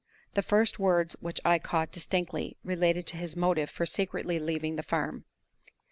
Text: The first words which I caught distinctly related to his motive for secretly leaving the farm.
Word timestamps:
The 0.33 0.41
first 0.41 0.79
words 0.79 1.15
which 1.19 1.39
I 1.45 1.59
caught 1.59 1.91
distinctly 1.91 2.57
related 2.63 3.05
to 3.05 3.17
his 3.17 3.35
motive 3.37 3.69
for 3.69 3.85
secretly 3.85 4.39
leaving 4.39 4.75
the 4.75 4.81
farm. 4.81 5.25